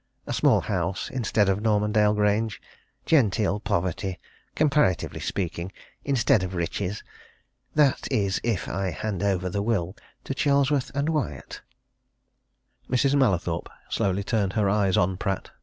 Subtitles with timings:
[0.25, 2.59] A small house instead of Normandale Grange.
[3.05, 4.17] Genteel poverty
[4.55, 5.71] comparatively speaking
[6.03, 7.03] instead of riches.
[7.75, 11.61] That is if I hand over the will to Charlesworth & Wyatt."
[12.89, 13.13] Mrs.
[13.13, 15.51] Mallathorpe slowly turned her eyes on Pratt.